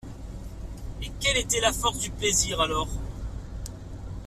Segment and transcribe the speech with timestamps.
[1.03, 2.87] Et quelle était la force du plaisir, alors!